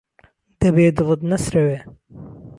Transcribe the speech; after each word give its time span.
دهبێ 0.59 0.87
دڵت 0.97 1.21
نهسرەوێ 1.29 1.79